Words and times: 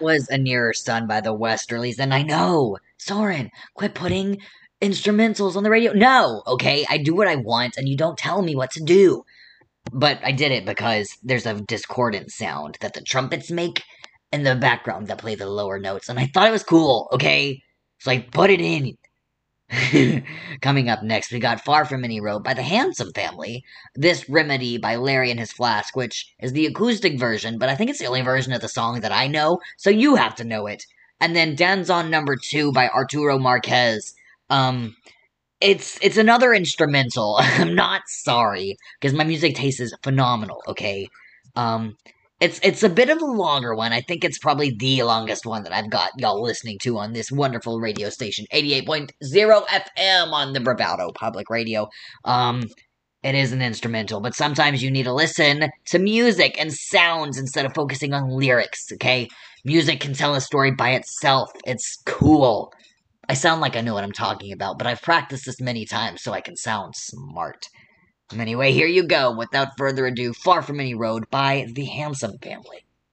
was 0.00 0.28
a 0.28 0.38
nearer 0.38 0.72
sun 0.72 1.06
by 1.06 1.20
the 1.20 1.34
Westerlies, 1.34 1.98
and 1.98 2.12
I 2.14 2.22
know. 2.22 2.78
Soren, 2.96 3.50
quit 3.74 3.94
putting 3.94 4.38
instrumentals 4.80 5.56
on 5.56 5.62
the 5.62 5.70
radio. 5.70 5.92
No, 5.92 6.42
okay? 6.46 6.84
I 6.88 6.98
do 6.98 7.14
what 7.14 7.28
I 7.28 7.36
want, 7.36 7.76
and 7.76 7.88
you 7.88 7.96
don't 7.96 8.18
tell 8.18 8.42
me 8.42 8.54
what 8.54 8.70
to 8.72 8.82
do. 8.82 9.24
But 9.92 10.20
I 10.22 10.32
did 10.32 10.52
it 10.52 10.66
because 10.66 11.16
there's 11.22 11.46
a 11.46 11.60
discordant 11.60 12.30
sound 12.30 12.78
that 12.80 12.94
the 12.94 13.00
trumpets 13.00 13.50
make 13.50 13.82
in 14.32 14.42
the 14.42 14.54
background 14.54 15.08
that 15.08 15.18
play 15.18 15.34
the 15.34 15.48
lower 15.48 15.78
notes, 15.78 16.08
and 16.08 16.18
I 16.18 16.26
thought 16.26 16.48
it 16.48 16.52
was 16.52 16.62
cool, 16.62 17.08
okay? 17.12 17.62
So 17.98 18.10
I 18.10 18.20
put 18.20 18.50
it 18.50 18.60
in. 18.60 18.96
Coming 20.62 20.88
up 20.88 21.02
next, 21.02 21.30
we 21.30 21.38
got 21.38 21.64
Far 21.64 21.84
From 21.84 22.02
Any 22.02 22.20
Road 22.20 22.42
by 22.42 22.54
the 22.54 22.62
Handsome 22.62 23.12
Family. 23.12 23.64
This 23.94 24.28
Remedy 24.28 24.78
by 24.78 24.96
Larry 24.96 25.30
and 25.30 25.38
His 25.38 25.52
Flask, 25.52 25.94
which 25.94 26.32
is 26.40 26.52
the 26.52 26.66
acoustic 26.66 27.18
version, 27.18 27.58
but 27.58 27.68
I 27.68 27.74
think 27.74 27.90
it's 27.90 27.98
the 27.98 28.06
only 28.06 28.22
version 28.22 28.52
of 28.52 28.62
the 28.62 28.68
song 28.68 29.00
that 29.00 29.12
I 29.12 29.26
know, 29.26 29.60
so 29.76 29.90
you 29.90 30.14
have 30.16 30.34
to 30.36 30.44
know 30.44 30.66
it. 30.66 30.86
And 31.20 31.36
then 31.36 31.56
Danzon 31.56 32.08
Number 32.08 32.36
Two 32.36 32.72
by 32.72 32.88
Arturo 32.88 33.38
Marquez. 33.38 34.14
Um, 34.48 34.96
it's 35.60 35.98
it's 36.00 36.16
another 36.16 36.54
instrumental. 36.54 37.36
I'm 37.40 37.74
not 37.74 38.02
sorry 38.06 38.76
because 39.00 39.14
my 39.14 39.24
music 39.24 39.54
taste 39.54 39.80
is 39.80 39.94
phenomenal. 40.02 40.62
Okay, 40.68 41.08
um, 41.56 41.96
it's 42.40 42.60
it's 42.62 42.82
a 42.82 42.88
bit 42.88 43.10
of 43.10 43.20
a 43.20 43.24
longer 43.24 43.74
one. 43.74 43.92
I 43.92 44.00
think 44.00 44.24
it's 44.24 44.38
probably 44.38 44.70
the 44.70 45.02
longest 45.02 45.44
one 45.44 45.64
that 45.64 45.72
I've 45.72 45.90
got 45.90 46.12
y'all 46.18 46.42
listening 46.42 46.78
to 46.82 46.98
on 46.98 47.12
this 47.12 47.32
wonderful 47.32 47.80
radio 47.80 48.10
station, 48.10 48.46
88.0 48.52 49.10
FM 49.66 50.32
on 50.32 50.52
the 50.52 50.60
Bravado 50.60 51.10
Public 51.12 51.50
Radio. 51.50 51.88
Um 52.24 52.62
it 53.24 53.34
is 53.34 53.52
an 53.52 53.60
instrumental, 53.60 54.20
but 54.20 54.36
sometimes 54.36 54.80
you 54.80 54.92
need 54.92 55.02
to 55.02 55.12
listen 55.12 55.68
to 55.86 55.98
music 55.98 56.56
and 56.60 56.72
sounds 56.72 57.36
instead 57.36 57.66
of 57.66 57.74
focusing 57.74 58.14
on 58.14 58.30
lyrics, 58.30 58.86
okay? 58.92 59.28
Music 59.64 59.98
can 59.98 60.14
tell 60.14 60.36
a 60.36 60.40
story 60.40 60.70
by 60.70 60.90
itself. 60.90 61.50
It's 61.66 62.00
cool. 62.06 62.72
I 63.28 63.34
sound 63.34 63.60
like 63.60 63.74
I 63.74 63.80
know 63.80 63.94
what 63.94 64.04
I'm 64.04 64.12
talking 64.12 64.52
about, 64.52 64.78
but 64.78 64.86
I've 64.86 65.02
practiced 65.02 65.46
this 65.46 65.60
many 65.60 65.84
times 65.84 66.22
so 66.22 66.32
I 66.32 66.40
can 66.40 66.56
sound 66.56 66.94
smart. 66.96 67.66
Anyway, 68.36 68.72
here 68.72 68.86
you 68.86 69.04
go. 69.04 69.30
Without 69.32 69.78
further 69.78 70.06
ado, 70.06 70.32
Far 70.34 70.60
From 70.62 70.80
Any 70.80 70.94
Road 70.94 71.30
by 71.30 71.66
the 71.72 71.86
Handsome 71.86 72.38
Family. 72.38 72.84